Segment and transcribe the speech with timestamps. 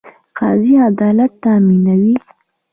[0.37, 2.13] قاضي عدالت تامینوي